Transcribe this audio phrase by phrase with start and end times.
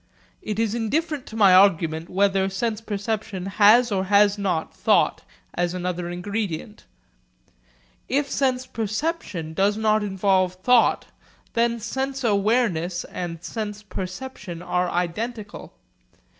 [0.41, 5.21] It is indifferent to my argument whether sense perception has or has not thought
[5.53, 6.85] as another ingredient.
[8.09, 11.05] If sense perception does not involve thought,
[11.53, 15.77] then sense awareness and sense perception are identical.